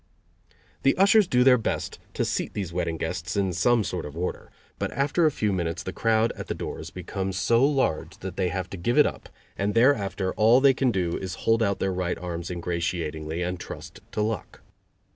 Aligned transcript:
The 0.81 0.97
ushers 0.97 1.27
do 1.27 1.43
their 1.43 1.59
best 1.59 1.99
to 2.15 2.25
seat 2.25 2.55
these 2.55 2.73
wedding 2.73 2.97
guests 2.97 3.37
in 3.37 3.53
some 3.53 3.83
sort 3.83 4.03
of 4.03 4.17
order, 4.17 4.49
but 4.79 4.91
after 4.93 5.27
a 5.27 5.31
few 5.31 5.53
minutes 5.53 5.83
the 5.83 5.93
crowd 5.93 6.33
at 6.35 6.47
the 6.47 6.55
doors 6.55 6.89
becomes 6.89 7.37
so 7.37 7.63
large 7.63 8.17
that 8.21 8.35
they 8.35 8.49
have 8.49 8.67
to 8.71 8.77
give 8.77 8.97
it 8.97 9.05
up, 9.05 9.29
and 9.55 9.75
thereafter 9.75 10.33
all 10.33 10.59
they 10.59 10.73
can 10.73 10.89
do 10.89 11.17
is 11.19 11.33
to 11.33 11.39
hold 11.41 11.61
out 11.61 11.77
their 11.77 11.93
right 11.93 12.17
arms 12.17 12.49
ingratiatingly 12.49 13.43
and 13.43 13.59
trust 13.59 13.99
to 14.13 14.23
luck. 14.23 14.61